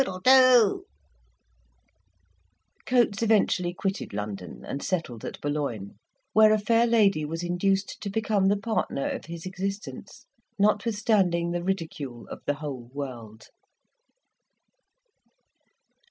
Coates 2.87 3.21
eventually 3.21 3.71
quitted 3.71 4.13
London 4.13 4.65
and 4.65 4.81
settled 4.81 5.23
at 5.23 5.39
Boulogne, 5.41 5.99
where 6.33 6.51
a 6.51 6.57
fair 6.57 6.87
lady 6.87 7.23
was 7.23 7.43
induced 7.43 8.01
to 8.01 8.09
become 8.09 8.47
the 8.47 8.57
partner 8.57 9.07
of 9.07 9.25
his 9.25 9.45
existence, 9.45 10.25
notwithstanding 10.57 11.51
the 11.51 11.63
ridicule 11.63 12.27
of 12.29 12.41
the 12.47 12.55
whole 12.55 12.89
world. 12.95 13.49